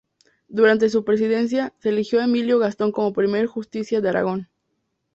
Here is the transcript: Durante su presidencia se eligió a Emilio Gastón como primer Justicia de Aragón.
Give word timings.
Durante 0.47 0.89
su 0.89 1.05
presidencia 1.05 1.73
se 1.77 1.89
eligió 1.89 2.19
a 2.19 2.23
Emilio 2.25 2.57
Gastón 2.57 2.91
como 2.91 3.13
primer 3.13 3.45
Justicia 3.45 4.01
de 4.01 4.09
Aragón. 4.09 4.49